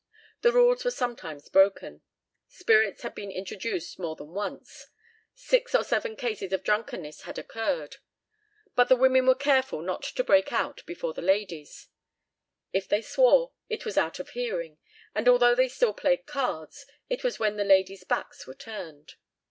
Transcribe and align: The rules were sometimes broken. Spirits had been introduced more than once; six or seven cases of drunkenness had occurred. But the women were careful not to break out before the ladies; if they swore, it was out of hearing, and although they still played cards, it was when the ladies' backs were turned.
The 0.41 0.51
rules 0.51 0.83
were 0.83 0.89
sometimes 0.89 1.47
broken. 1.47 2.01
Spirits 2.47 3.03
had 3.03 3.13
been 3.13 3.29
introduced 3.29 3.99
more 3.99 4.15
than 4.15 4.29
once; 4.31 4.87
six 5.35 5.75
or 5.75 5.83
seven 5.83 6.15
cases 6.15 6.51
of 6.51 6.63
drunkenness 6.63 7.21
had 7.21 7.37
occurred. 7.37 7.97
But 8.73 8.89
the 8.89 8.95
women 8.95 9.27
were 9.27 9.35
careful 9.35 9.79
not 9.83 10.01
to 10.01 10.23
break 10.23 10.51
out 10.51 10.83
before 10.87 11.13
the 11.13 11.21
ladies; 11.21 11.87
if 12.73 12.87
they 12.87 13.03
swore, 13.03 13.51
it 13.69 13.85
was 13.85 13.95
out 13.95 14.17
of 14.19 14.29
hearing, 14.29 14.79
and 15.13 15.29
although 15.29 15.53
they 15.53 15.69
still 15.69 15.93
played 15.93 16.25
cards, 16.25 16.87
it 17.07 17.23
was 17.23 17.37
when 17.37 17.57
the 17.57 17.63
ladies' 17.63 18.03
backs 18.03 18.47
were 18.47 18.55
turned. 18.55 19.17